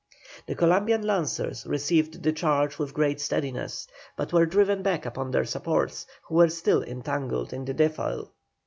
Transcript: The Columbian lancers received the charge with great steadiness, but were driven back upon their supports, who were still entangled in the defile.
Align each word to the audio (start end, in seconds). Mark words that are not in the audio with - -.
The 0.47 0.55
Columbian 0.55 1.03
lancers 1.03 1.63
received 1.67 2.23
the 2.23 2.31
charge 2.33 2.79
with 2.79 2.95
great 2.95 3.21
steadiness, 3.21 3.87
but 4.15 4.33
were 4.33 4.47
driven 4.47 4.81
back 4.81 5.05
upon 5.05 5.29
their 5.29 5.45
supports, 5.45 6.07
who 6.23 6.33
were 6.33 6.49
still 6.49 6.81
entangled 6.81 7.53
in 7.53 7.65
the 7.65 7.75
defile. 7.75 8.31